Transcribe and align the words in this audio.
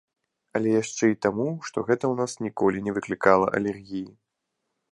Але 0.59 0.69
яшчэ 0.75 1.09
і 1.11 1.17
таму, 1.25 1.45
што 1.67 1.77
гэта 1.89 2.05
ў 2.09 2.15
нас 2.21 2.31
ніколі 2.47 2.77
не 2.89 2.95
выклікала 2.97 3.45
алергіі. 3.61 4.05